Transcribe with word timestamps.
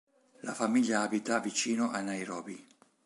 La 0.39 0.55
famiglia 0.55 1.01
abita 1.01 1.37
vicino 1.39 1.91
a 1.91 2.01
Nairobi. 2.01 2.67